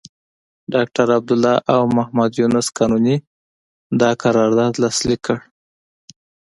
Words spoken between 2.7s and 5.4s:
قانوني دا قرارداد لاسليک کړ.